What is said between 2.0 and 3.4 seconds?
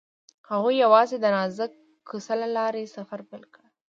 کوڅه له لارې سفر